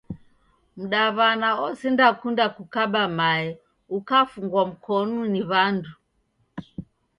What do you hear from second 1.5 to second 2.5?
osindakunda